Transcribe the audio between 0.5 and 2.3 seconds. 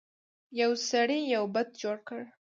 یو سړي یو بت جوړ کړ.